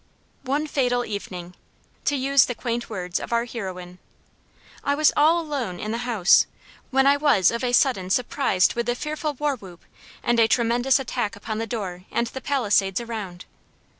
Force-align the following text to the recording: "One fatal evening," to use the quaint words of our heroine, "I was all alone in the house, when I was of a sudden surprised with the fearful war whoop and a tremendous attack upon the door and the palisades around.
"One 0.45 0.65
fatal 0.65 1.05
evening," 1.05 1.53
to 2.05 2.15
use 2.15 2.45
the 2.45 2.55
quaint 2.55 2.89
words 2.89 3.19
of 3.19 3.31
our 3.31 3.45
heroine, 3.45 3.99
"I 4.83 4.95
was 4.95 5.11
all 5.15 5.39
alone 5.39 5.79
in 5.79 5.91
the 5.91 6.09
house, 6.09 6.47
when 6.89 7.05
I 7.05 7.17
was 7.17 7.51
of 7.51 7.63
a 7.63 7.71
sudden 7.71 8.09
surprised 8.09 8.73
with 8.73 8.87
the 8.87 8.95
fearful 8.95 9.35
war 9.35 9.55
whoop 9.57 9.83
and 10.23 10.39
a 10.39 10.47
tremendous 10.47 10.97
attack 10.97 11.35
upon 11.35 11.59
the 11.59 11.67
door 11.67 12.05
and 12.09 12.25
the 12.25 12.41
palisades 12.41 12.99
around. 12.99 13.45